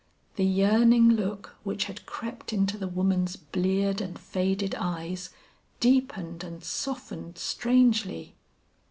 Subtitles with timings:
[0.35, 5.29] The yearning look which had crept into the woman's bleared and faded eyes,
[5.79, 8.33] deepened and softened strangely.